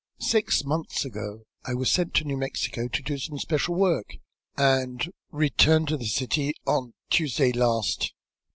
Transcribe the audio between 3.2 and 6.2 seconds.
special work, and returned to the